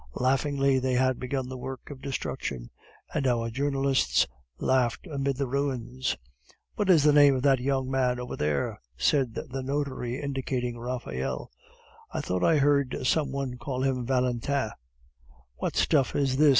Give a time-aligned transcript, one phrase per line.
[0.15, 2.71] Laughingly they had begun the work of destruction,
[3.13, 4.25] and our journalists
[4.57, 6.17] laughed amid the ruins.
[6.73, 11.51] "What is the name of that young man over there?" said the notary, indicating Raphael.
[12.11, 14.71] "I thought I heard some one call him Valentin."
[15.57, 16.49] "What stuff is this?"